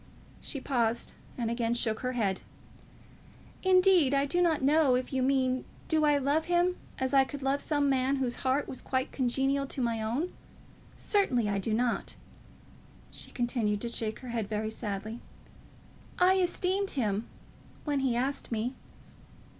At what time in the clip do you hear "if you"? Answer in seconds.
4.95-5.21